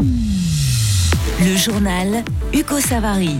Le 0.00 1.56
journal 1.56 2.22
Hugo 2.52 2.78
Savary. 2.80 3.36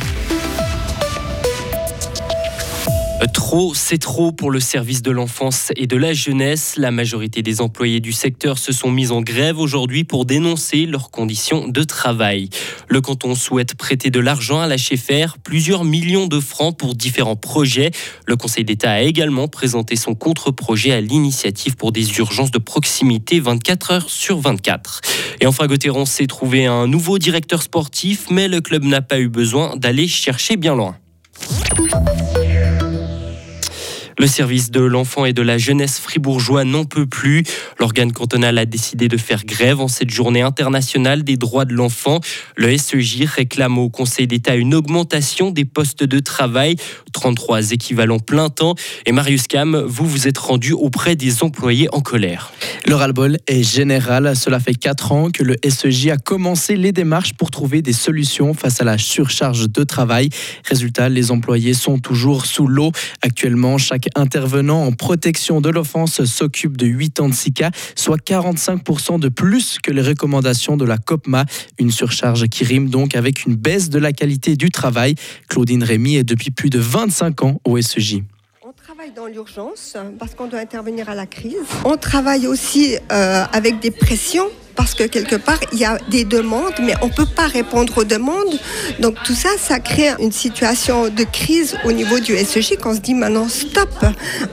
Trop, 3.26 3.74
c'est 3.74 3.98
trop 3.98 4.30
pour 4.30 4.50
le 4.50 4.60
service 4.60 5.02
de 5.02 5.10
l'enfance 5.10 5.72
et 5.76 5.86
de 5.86 5.96
la 5.96 6.12
jeunesse. 6.12 6.74
La 6.76 6.90
majorité 6.90 7.42
des 7.42 7.60
employés 7.60 7.98
du 7.98 8.12
secteur 8.12 8.58
se 8.58 8.72
sont 8.72 8.90
mis 8.90 9.10
en 9.10 9.22
grève 9.22 9.58
aujourd'hui 9.58 10.04
pour 10.04 10.24
dénoncer 10.24 10.86
leurs 10.86 11.10
conditions 11.10 11.66
de 11.66 11.82
travail. 11.82 12.48
Le 12.88 13.00
canton 13.00 13.34
souhaite 13.34 13.74
prêter 13.74 14.10
de 14.10 14.20
l'argent 14.20 14.60
à 14.60 14.66
la 14.66 14.78
faire 14.78 15.38
plusieurs 15.38 15.84
millions 15.84 16.26
de 16.26 16.40
francs 16.40 16.76
pour 16.76 16.94
différents 16.94 17.36
projets. 17.36 17.90
Le 18.26 18.36
Conseil 18.36 18.64
d'État 18.64 18.92
a 18.92 19.00
également 19.00 19.48
présenté 19.48 19.96
son 19.96 20.14
contre-projet 20.14 20.92
à 20.92 21.00
l'initiative 21.00 21.74
pour 21.76 21.90
des 21.90 22.18
urgences 22.18 22.50
de 22.50 22.58
proximité 22.58 23.40
24 23.40 23.90
heures 23.90 24.10
sur 24.10 24.38
24. 24.40 25.00
Et 25.40 25.46
enfin, 25.46 25.66
Gauthieron 25.66 26.04
s'est 26.04 26.26
trouvé 26.26 26.66
un 26.66 26.86
nouveau 26.86 27.18
directeur 27.18 27.62
sportif, 27.62 28.26
mais 28.30 28.46
le 28.46 28.60
club 28.60 28.84
n'a 28.84 29.02
pas 29.02 29.18
eu 29.18 29.28
besoin 29.28 29.74
d'aller 29.76 30.06
chercher 30.06 30.56
bien 30.56 30.74
loin. 30.74 30.96
Le 34.20 34.26
service 34.26 34.72
de 34.72 34.80
l'enfant 34.80 35.26
et 35.26 35.32
de 35.32 35.42
la 35.42 35.58
jeunesse 35.58 36.00
fribourgeois 36.00 36.64
n'en 36.64 36.84
peut 36.84 37.06
plus. 37.06 37.44
L'organe 37.78 38.10
cantonal 38.10 38.58
a 38.58 38.66
décidé 38.66 39.06
de 39.06 39.16
faire 39.16 39.44
grève 39.44 39.78
en 39.80 39.86
cette 39.86 40.10
journée 40.10 40.42
internationale 40.42 41.22
des 41.22 41.36
droits 41.36 41.64
de 41.64 41.72
l'enfant. 41.72 42.18
Le 42.56 42.76
SEJ 42.76 43.26
réclame 43.26 43.78
au 43.78 43.88
Conseil 43.90 44.26
d'État 44.26 44.56
une 44.56 44.74
augmentation 44.74 45.52
des 45.52 45.64
postes 45.64 46.02
de 46.02 46.18
travail, 46.18 46.74
33 47.12 47.70
équivalents 47.70 48.18
plein 48.18 48.48
temps. 48.48 48.74
Et 49.06 49.12
Marius 49.12 49.46
Cam, 49.46 49.76
vous 49.86 50.04
vous 50.04 50.26
êtes 50.26 50.38
rendu 50.38 50.72
auprès 50.72 51.14
des 51.14 51.44
employés 51.44 51.88
en 51.92 52.00
colère. 52.00 52.52
Le 52.86 52.96
ras-le-bol 52.96 53.36
est 53.46 53.62
général. 53.62 54.34
Cela 54.34 54.58
fait 54.58 54.74
4 54.74 55.12
ans 55.12 55.30
que 55.30 55.44
le 55.44 55.54
SEJ 55.64 56.08
a 56.08 56.16
commencé 56.16 56.74
les 56.74 56.90
démarches 56.90 57.34
pour 57.34 57.52
trouver 57.52 57.82
des 57.82 57.92
solutions 57.92 58.52
face 58.52 58.80
à 58.80 58.84
la 58.84 58.98
surcharge 58.98 59.70
de 59.70 59.84
travail. 59.84 60.30
Résultat, 60.64 61.08
les 61.08 61.30
employés 61.30 61.74
sont 61.74 62.00
toujours 62.00 62.46
sous 62.46 62.66
l'eau. 62.66 62.90
Actuellement, 63.22 63.78
chaque 63.78 64.07
intervenant 64.14 64.84
en 64.84 64.92
protection 64.92 65.60
de 65.60 65.68
l'offense 65.68 66.24
s'occupe 66.24 66.76
de 66.76 66.86
8 66.86 67.20
ans 67.20 67.28
de 67.28 67.34
SICA, 67.34 67.70
soit 67.94 68.22
45% 68.22 69.18
de 69.18 69.28
plus 69.28 69.78
que 69.82 69.90
les 69.90 70.02
recommandations 70.02 70.76
de 70.76 70.84
la 70.84 70.98
COPMA. 70.98 71.44
Une 71.78 71.90
surcharge 71.90 72.48
qui 72.48 72.64
rime 72.64 72.88
donc 72.88 73.14
avec 73.14 73.44
une 73.46 73.54
baisse 73.54 73.90
de 73.90 73.98
la 73.98 74.12
qualité 74.12 74.56
du 74.56 74.70
travail. 74.70 75.14
Claudine 75.48 75.82
Rémy 75.82 76.16
est 76.16 76.24
depuis 76.24 76.50
plus 76.50 76.70
de 76.70 76.78
25 76.78 77.42
ans 77.42 77.60
au 77.64 77.80
SEJ 77.80 78.22
On 78.62 78.72
travaille 78.72 79.12
dans 79.12 79.26
l'urgence 79.26 79.96
parce 80.18 80.34
qu'on 80.34 80.46
doit 80.46 80.60
intervenir 80.60 81.08
à 81.08 81.14
la 81.14 81.26
crise. 81.26 81.56
On 81.84 81.96
travaille 81.96 82.46
aussi 82.46 82.96
euh, 83.12 83.44
avec 83.52 83.80
des 83.80 83.90
pressions 83.90 84.48
parce 84.78 84.94
que 84.94 85.02
quelque 85.02 85.34
part, 85.34 85.58
il 85.72 85.80
y 85.80 85.84
a 85.84 85.98
des 86.08 86.24
demandes, 86.24 86.72
mais 86.80 86.94
on 87.02 87.08
ne 87.08 87.12
peut 87.12 87.26
pas 87.26 87.48
répondre 87.48 87.98
aux 87.98 88.04
demandes. 88.04 88.58
Donc 89.00 89.16
tout 89.24 89.34
ça, 89.34 89.48
ça 89.58 89.80
crée 89.80 90.10
une 90.20 90.30
situation 90.30 91.08
de 91.08 91.24
crise 91.24 91.76
au 91.84 91.90
niveau 91.90 92.20
du 92.20 92.36
SEJ 92.36 92.76
qu'on 92.80 92.94
se 92.94 93.00
dit 93.00 93.14
maintenant, 93.14 93.48
stop, 93.48 93.90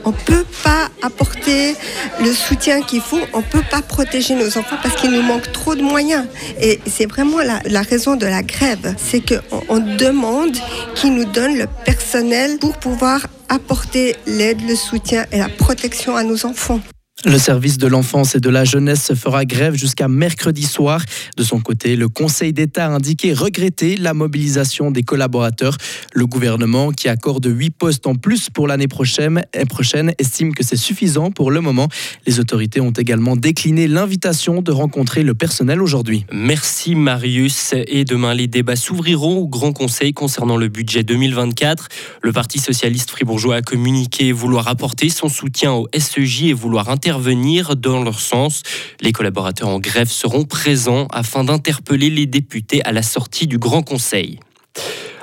on 0.04 0.10
ne 0.10 0.16
peut 0.16 0.44
pas 0.64 0.88
apporter 1.02 1.76
le 2.20 2.32
soutien 2.32 2.82
qu'il 2.82 3.02
faut, 3.02 3.20
on 3.34 3.38
ne 3.38 3.44
peut 3.44 3.62
pas 3.70 3.82
protéger 3.82 4.34
nos 4.34 4.58
enfants 4.58 4.76
parce 4.82 4.96
qu'il 4.96 5.12
nous 5.12 5.22
manque 5.22 5.52
trop 5.52 5.76
de 5.76 5.82
moyens. 5.82 6.26
Et 6.60 6.80
c'est 6.86 7.06
vraiment 7.06 7.38
la, 7.38 7.82
raison 7.82 8.16
de 8.16 8.26
la 8.26 8.42
grève, 8.42 8.96
c'est 8.98 9.20
qu'on 9.20 9.62
on 9.68 9.78
demande 9.78 10.56
qu'ils 10.96 11.14
nous 11.14 11.24
donnent 11.24 11.56
le 11.56 11.68
personnel 11.84 12.58
pour 12.58 12.76
pouvoir 12.78 13.28
apporter 13.48 14.16
l'aide, 14.26 14.60
le 14.68 14.74
soutien 14.74 15.24
et 15.30 15.38
la 15.38 15.48
protection 15.48 16.16
à 16.16 16.24
nos 16.24 16.46
enfants. 16.46 16.80
Le 17.24 17.38
service 17.38 17.78
de 17.78 17.86
l'enfance 17.86 18.34
et 18.34 18.40
de 18.40 18.50
la 18.50 18.66
jeunesse 18.66 19.14
fera 19.14 19.46
grève 19.46 19.74
jusqu'à 19.74 20.06
mercredi 20.06 20.64
soir. 20.64 21.02
De 21.38 21.42
son 21.42 21.60
côté, 21.60 21.96
le 21.96 22.10
Conseil 22.10 22.52
d'État 22.52 22.88
a 22.88 22.90
indiqué 22.90 23.32
regretter 23.32 23.96
la 23.96 24.12
mobilisation 24.12 24.90
des 24.90 25.02
collaborateurs. 25.02 25.78
Le 26.12 26.26
gouvernement, 26.26 26.92
qui 26.92 27.08
accorde 27.08 27.46
8 27.46 27.70
postes 27.70 28.06
en 28.06 28.16
plus 28.16 28.50
pour 28.50 28.66
l'année 28.66 28.86
prochaine, 28.86 29.42
prochaine, 29.70 30.12
estime 30.18 30.54
que 30.54 30.62
c'est 30.62 30.76
suffisant 30.76 31.30
pour 31.30 31.50
le 31.50 31.62
moment. 31.62 31.88
Les 32.26 32.38
autorités 32.38 32.82
ont 32.82 32.90
également 32.90 33.34
décliné 33.34 33.88
l'invitation 33.88 34.60
de 34.60 34.70
rencontrer 34.70 35.22
le 35.22 35.32
personnel 35.32 35.80
aujourd'hui. 35.80 36.26
Merci 36.30 36.94
Marius. 36.94 37.72
Et 37.86 38.04
demain, 38.04 38.34
les 38.34 38.46
débats 38.46 38.76
s'ouvriront 38.76 39.38
au 39.38 39.48
Grand 39.48 39.72
Conseil 39.72 40.12
concernant 40.12 40.58
le 40.58 40.68
budget 40.68 41.02
2024. 41.02 41.88
Le 42.20 42.32
Parti 42.32 42.58
socialiste 42.58 43.10
fribourgeois 43.10 43.56
a 43.56 43.62
communiqué 43.62 44.32
vouloir 44.32 44.68
apporter 44.68 45.08
son 45.08 45.30
soutien 45.30 45.72
au 45.72 45.88
SEJ 45.98 46.42
et 46.44 46.52
vouloir 46.52 46.90
intervenir 46.90 47.05
intervenir 47.06 47.76
dans 47.76 48.02
leur 48.02 48.18
sens. 48.18 48.64
Les 49.00 49.12
collaborateurs 49.12 49.68
en 49.68 49.78
grève 49.78 50.10
seront 50.10 50.44
présents 50.44 51.06
afin 51.12 51.44
d'interpeller 51.44 52.10
les 52.10 52.26
députés 52.26 52.82
à 52.84 52.90
la 52.90 53.02
sortie 53.02 53.46
du 53.46 53.58
Grand 53.58 53.82
Conseil. 53.82 54.40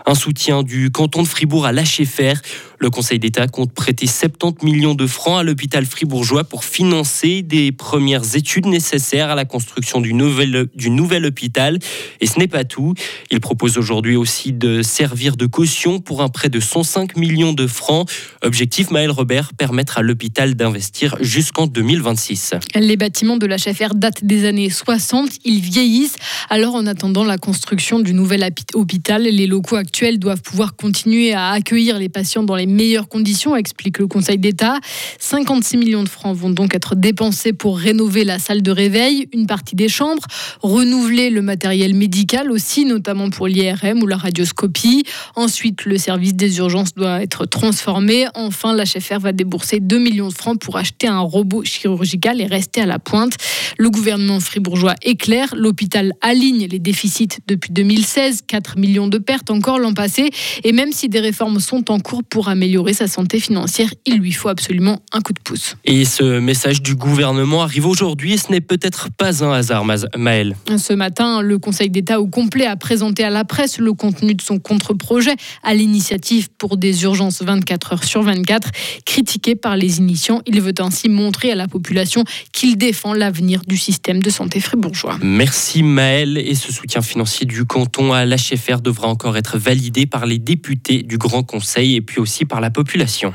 Un 0.05 0.15
soutien 0.15 0.63
du 0.63 0.91
canton 0.91 1.23
de 1.23 1.27
Fribourg 1.27 1.65
à 1.65 1.71
lâcher 1.71 2.03
faire. 2.05 2.41
Le 2.77 2.89
Conseil 2.89 3.19
d'État 3.19 3.47
compte 3.47 3.71
prêter 3.71 4.05
70 4.07 4.65
millions 4.65 4.95
de 4.95 5.07
francs 5.07 5.39
à 5.39 5.43
l'hôpital 5.43 5.85
fribourgeois 5.85 6.43
pour 6.43 6.65
financer 6.65 7.41
des 7.41 7.71
premières 7.71 8.35
études 8.35 8.65
nécessaires 8.65 9.29
à 9.29 9.35
la 9.35 9.45
construction 9.45 10.01
du 10.01 10.13
nouvel, 10.13 10.67
du 10.75 10.89
nouvel 10.89 11.25
hôpital. 11.25 11.79
Et 12.19 12.27
ce 12.27 12.37
n'est 12.37 12.49
pas 12.49 12.65
tout. 12.65 12.93
Il 13.31 13.39
propose 13.39 13.77
aujourd'hui 13.77 14.17
aussi 14.17 14.51
de 14.51 14.81
servir 14.81 15.37
de 15.37 15.45
caution 15.45 16.01
pour 16.01 16.21
un 16.21 16.27
prêt 16.27 16.49
de 16.49 16.59
105 16.59 17.15
millions 17.15 17.53
de 17.53 17.65
francs. 17.65 18.09
Objectif, 18.41 18.91
Maël 18.91 19.11
Robert, 19.11 19.53
permettre 19.53 19.99
à 19.99 20.01
l'hôpital 20.01 20.55
d'investir 20.55 21.15
jusqu'en 21.21 21.67
2026. 21.67 22.55
Les 22.75 22.97
bâtiments 22.97 23.37
de 23.37 23.45
l'HFR 23.45 23.95
datent 23.95 24.25
des 24.25 24.45
années 24.45 24.69
60. 24.69 25.29
Ils 25.45 25.61
vieillissent. 25.61 26.17
Alors, 26.49 26.75
en 26.75 26.85
attendant 26.87 27.23
la 27.23 27.37
construction 27.37 27.99
du 28.01 28.13
nouvel 28.13 28.45
hôpital, 28.73 29.23
les 29.23 29.47
locaux 29.47 29.77
actuels 29.77 29.92
doivent 30.01 30.41
pouvoir 30.41 30.75
continuer 30.75 31.33
à 31.33 31.51
accueillir 31.51 31.99
les 31.99 32.09
patients 32.09 32.43
dans 32.43 32.55
les 32.55 32.65
meilleures 32.65 33.07
conditions, 33.07 33.55
explique 33.55 33.99
le 33.99 34.07
Conseil 34.07 34.37
d'État. 34.37 34.79
56 35.19 35.77
millions 35.77 36.03
de 36.03 36.09
francs 36.09 36.35
vont 36.35 36.49
donc 36.49 36.73
être 36.73 36.95
dépensés 36.95 37.53
pour 37.53 37.77
rénover 37.77 38.23
la 38.23 38.39
salle 38.39 38.63
de 38.63 38.71
réveil, 38.71 39.29
une 39.33 39.45
partie 39.45 39.75
des 39.75 39.87
chambres, 39.87 40.23
renouveler 40.61 41.29
le 41.29 41.41
matériel 41.41 41.93
médical 41.93 42.51
aussi, 42.51 42.85
notamment 42.85 43.29
pour 43.29 43.47
l'IRM 43.47 44.01
ou 44.01 44.07
la 44.07 44.17
radioscopie. 44.17 45.03
Ensuite, 45.35 45.85
le 45.85 45.97
service 45.97 46.33
des 46.33 46.57
urgences 46.57 46.95
doit 46.95 47.21
être 47.21 47.45
transformé. 47.45 48.25
Enfin, 48.33 48.75
l'HFR 48.75 49.19
va 49.19 49.31
débourser 49.31 49.79
2 49.79 49.99
millions 49.99 50.29
de 50.29 50.33
francs 50.33 50.59
pour 50.59 50.77
acheter 50.77 51.07
un 51.07 51.19
robot 51.19 51.63
chirurgical 51.63 52.41
et 52.41 52.47
rester 52.47 52.81
à 52.81 52.87
la 52.87 52.97
pointe. 52.97 53.37
Le 53.77 53.89
gouvernement 53.89 54.39
fribourgeois 54.39 54.95
est 55.03 55.15
clair, 55.15 55.53
l'hôpital 55.55 56.13
aligne 56.21 56.67
les 56.67 56.79
déficits 56.79 57.37
depuis 57.47 57.71
2016, 57.71 58.41
4 58.47 58.77
millions 58.77 59.07
de 59.07 59.19
pertes 59.19 59.51
encore 59.51 59.82
l'an 59.83 59.93
passé. 59.93 60.31
Et 60.63 60.71
même 60.71 60.91
si 60.91 61.09
des 61.09 61.19
réformes 61.19 61.59
sont 61.59 61.91
en 61.91 61.99
cours 61.99 62.23
pour 62.23 62.47
améliorer 62.47 62.93
sa 62.93 63.07
santé 63.07 63.39
financière, 63.39 63.89
il 64.05 64.17
lui 64.17 64.31
faut 64.31 64.49
absolument 64.49 65.01
un 65.11 65.21
coup 65.21 65.33
de 65.33 65.39
pouce. 65.39 65.75
Et 65.85 66.05
ce 66.05 66.39
message 66.39 66.81
du 66.81 66.95
gouvernement 66.95 67.61
arrive 67.61 67.85
aujourd'hui 67.85 68.33
et 68.33 68.37
ce 68.37 68.51
n'est 68.51 68.61
peut-être 68.61 69.09
pas 69.15 69.43
un 69.43 69.51
hasard, 69.51 69.85
Maël. 70.17 70.55
Ce 70.77 70.93
matin, 70.93 71.41
le 71.41 71.59
Conseil 71.59 71.89
d'État 71.89 72.19
au 72.19 72.27
complet 72.27 72.65
a 72.65 72.75
présenté 72.75 73.23
à 73.23 73.29
la 73.29 73.45
presse 73.45 73.77
le 73.77 73.93
contenu 73.93 74.33
de 74.33 74.41
son 74.41 74.59
contre-projet 74.59 75.35
à 75.61 75.73
l'initiative 75.73 76.49
pour 76.57 76.77
des 76.77 77.03
urgences 77.03 77.41
24 77.41 77.93
heures 77.93 78.03
sur 78.03 78.23
24. 78.23 78.69
Critiqué 79.05 79.55
par 79.55 79.75
les 79.75 79.99
initiants, 79.99 80.41
il 80.45 80.61
veut 80.61 80.73
ainsi 80.79 81.09
montrer 81.09 81.51
à 81.51 81.55
la 81.55 81.67
population 81.67 82.23
qu'il 82.51 82.77
défend 82.77 83.13
l'avenir 83.13 83.61
du 83.67 83.77
système 83.77 84.21
de 84.21 84.29
santé 84.29 84.59
fribourgeois. 84.59 85.17
Merci 85.21 85.83
Maël. 85.83 86.37
Et 86.37 86.55
ce 86.55 86.71
soutien 86.71 87.01
financier 87.01 87.45
du 87.45 87.65
canton 87.65 88.13
à 88.13 88.25
l'HFR 88.25 88.81
devra 88.81 89.07
encore 89.07 89.37
être 89.37 89.57
validé 89.57 89.72
par 90.05 90.25
les 90.25 90.39
députés 90.39 91.03
du 91.03 91.17
Grand 91.17 91.43
Conseil 91.43 91.95
et 91.95 92.01
puis 92.01 92.19
aussi 92.19 92.45
par 92.45 92.61
la 92.61 92.69
population. 92.69 93.33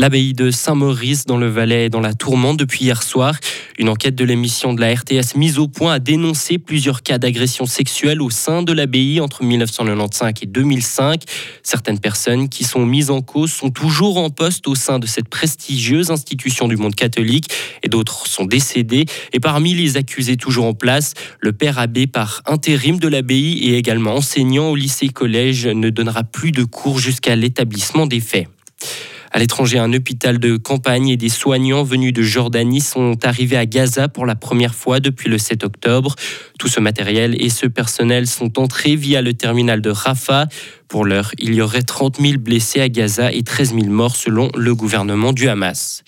L'abbaye 0.00 0.32
de 0.32 0.50
Saint-Maurice 0.50 1.26
dans 1.26 1.36
le 1.36 1.46
Valais 1.46 1.90
dans 1.90 2.00
la 2.00 2.14
tourmente 2.14 2.56
depuis 2.56 2.86
hier 2.86 3.02
soir. 3.02 3.34
Une 3.78 3.90
enquête 3.90 4.14
de 4.14 4.24
l'émission 4.24 4.72
de 4.72 4.80
la 4.80 4.94
RTS 4.94 5.36
mise 5.36 5.58
au 5.58 5.68
point 5.68 5.92
a 5.92 5.98
dénoncé 5.98 6.56
plusieurs 6.56 7.02
cas 7.02 7.18
d'agression 7.18 7.66
sexuelle 7.66 8.22
au 8.22 8.30
sein 8.30 8.62
de 8.62 8.72
l'abbaye 8.72 9.20
entre 9.20 9.44
1995 9.44 10.32
et 10.40 10.46
2005. 10.46 11.24
Certaines 11.62 11.98
personnes 11.98 12.48
qui 12.48 12.64
sont 12.64 12.86
mises 12.86 13.10
en 13.10 13.20
cause 13.20 13.52
sont 13.52 13.68
toujours 13.68 14.16
en 14.16 14.30
poste 14.30 14.68
au 14.68 14.74
sein 14.74 14.98
de 14.98 15.06
cette 15.06 15.28
prestigieuse 15.28 16.10
institution 16.10 16.66
du 16.66 16.78
monde 16.78 16.94
catholique 16.94 17.50
et 17.82 17.90
d'autres 17.90 18.26
sont 18.26 18.46
décédées. 18.46 19.04
Et 19.34 19.38
parmi 19.38 19.74
les 19.74 19.98
accusés 19.98 20.38
toujours 20.38 20.64
en 20.64 20.72
place, 20.72 21.12
le 21.40 21.52
père 21.52 21.78
abbé 21.78 22.06
par 22.06 22.40
intérim 22.46 22.98
de 22.98 23.08
l'abbaye 23.08 23.58
et 23.68 23.76
également 23.76 24.14
enseignant 24.14 24.70
au 24.70 24.76
lycée-collège 24.76 25.66
ne 25.66 25.90
donnera 25.90 26.24
plus 26.24 26.52
de 26.52 26.64
cours 26.64 27.00
jusqu'à 27.00 27.36
l'établissement 27.36 28.06
des 28.06 28.20
faits. 28.20 28.48
À 29.32 29.38
l'étranger, 29.38 29.78
un 29.78 29.92
hôpital 29.92 30.38
de 30.38 30.56
campagne 30.56 31.08
et 31.08 31.16
des 31.16 31.28
soignants 31.28 31.84
venus 31.84 32.12
de 32.12 32.20
Jordanie 32.20 32.80
sont 32.80 33.16
arrivés 33.24 33.56
à 33.56 33.64
Gaza 33.64 34.08
pour 34.08 34.26
la 34.26 34.34
première 34.34 34.74
fois 34.74 34.98
depuis 34.98 35.28
le 35.28 35.38
7 35.38 35.62
octobre. 35.62 36.16
Tout 36.58 36.66
ce 36.66 36.80
matériel 36.80 37.40
et 37.40 37.48
ce 37.48 37.66
personnel 37.66 38.26
sont 38.26 38.58
entrés 38.58 38.96
via 38.96 39.22
le 39.22 39.32
terminal 39.34 39.80
de 39.82 39.90
Rafah. 39.90 40.48
Pour 40.90 41.04
l'heure, 41.04 41.30
il 41.38 41.54
y 41.54 41.62
aurait 41.62 41.82
30 41.82 42.20
000 42.20 42.38
blessés 42.38 42.80
à 42.80 42.88
Gaza 42.88 43.32
et 43.32 43.44
13 43.44 43.74
000 43.74 43.86
morts 43.86 44.16
selon 44.16 44.50
le 44.56 44.74
gouvernement 44.74 45.32
du 45.32 45.48
Hamas. 45.48 46.02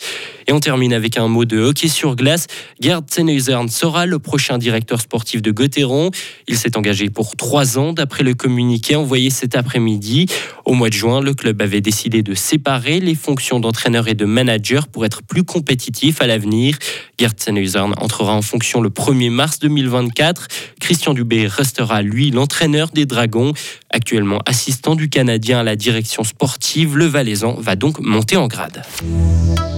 Et 0.49 0.53
on 0.53 0.59
termine 0.59 0.93
avec 0.93 1.19
un 1.19 1.29
mot 1.29 1.45
de 1.45 1.57
hockey 1.61 1.87
sur 1.87 2.17
glace. 2.17 2.49
Gerd 2.81 3.05
Senneusern 3.09 3.69
sera 3.69 4.07
le 4.07 4.19
prochain 4.19 4.59
directeur 4.59 5.01
sportif 5.01 5.41
de 5.41 5.53
Gotteron. 5.53 6.11
Il 6.49 6.59
s'est 6.59 6.77
engagé 6.77 7.11
pour 7.11 7.37
trois 7.37 7.79
ans 7.79 7.93
d'après 7.93 8.25
le 8.25 8.35
communiqué 8.35 8.97
envoyé 8.97 9.31
cet 9.31 9.55
après-midi. 9.55 10.27
Au 10.65 10.75
mois 10.75 10.89
de 10.89 10.95
juin, 10.95 11.21
le 11.21 11.33
club 11.33 11.63
avait 11.63 11.81
décidé 11.81 12.25
de 12.25 12.35
séparer 12.35 12.99
les 12.99 13.15
fonctions 13.15 13.61
d'entraîneur 13.61 14.09
et 14.09 14.15
de 14.15 14.25
manager 14.25 14.89
pour 14.89 15.07
être 15.07 15.23
plus 15.23 15.45
compétitif 15.45 16.21
à 16.21 16.27
l'avenir. 16.27 16.77
Gerd 17.21 17.39
Senneusern 17.39 17.95
entrera 17.99 18.35
en 18.35 18.43
fonction 18.43 18.81
le 18.81 18.91
1er 18.91 19.31
mars 19.31 19.61
2024. 19.61 20.49
Christian 20.81 21.15
Dubé 21.15 21.47
restera, 21.47 22.03
lui, 22.03 22.33
l'entraîneur 22.33 22.89
des 22.89 23.07
Dragons. 23.07 23.53
Actuellement 23.91 24.41
assistant 24.47 24.72
du 24.97 25.09
Canadien 25.09 25.61
à 25.61 25.63
la 25.63 25.77
direction 25.77 26.25
sportive, 26.25 26.97
le 26.97 27.07
Valaisan 27.07 27.55
va 27.59 27.77
donc 27.77 28.01
monter 28.01 28.37
en 28.37 28.49
grade. 28.49 28.83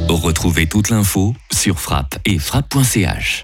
Retrouvez 0.08 0.66
toute 0.66 0.90
l'info 0.90 1.34
sur 1.52 1.78
frappe 1.80 2.18
et 2.24 2.38
frappe.ch. 2.38 3.42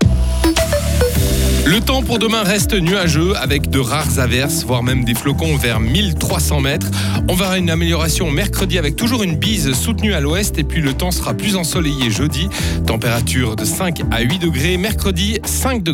Le 1.66 1.78
temps 1.78 2.02
pour 2.02 2.18
demain 2.18 2.42
reste 2.42 2.72
nuageux 2.72 3.36
avec 3.36 3.68
de 3.68 3.78
rares 3.78 4.18
averses, 4.18 4.64
voire 4.64 4.82
même 4.82 5.04
des 5.04 5.14
flocons 5.14 5.56
vers 5.56 5.78
1300 5.78 6.60
mètres. 6.60 6.90
On 7.28 7.34
verra 7.34 7.58
une 7.58 7.70
amélioration 7.70 8.30
mercredi 8.30 8.78
avec 8.78 8.96
toujours 8.96 9.22
une 9.22 9.36
bise 9.36 9.72
soutenue 9.74 10.14
à 10.14 10.20
l'ouest 10.20 10.58
et 10.58 10.64
puis 10.64 10.80
le 10.80 10.94
temps 10.94 11.10
sera 11.10 11.34
plus 11.34 11.56
ensoleillé 11.56 12.10
jeudi. 12.10 12.48
Température 12.86 13.56
de 13.56 13.64
5 13.64 14.02
à 14.10 14.22
8 14.22 14.38
degrés, 14.38 14.76
mercredi 14.78 15.38
5 15.44 15.82
degrés. 15.82 15.88